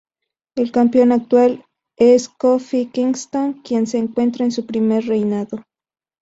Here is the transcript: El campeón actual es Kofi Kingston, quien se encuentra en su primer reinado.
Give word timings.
El 0.55 0.71
campeón 0.71 1.11
actual 1.11 1.63
es 1.95 2.27
Kofi 2.27 2.87
Kingston, 2.87 3.61
quien 3.61 3.85
se 3.85 3.99
encuentra 3.99 4.43
en 4.45 4.51
su 4.51 4.65
primer 4.65 5.05
reinado. 5.05 5.63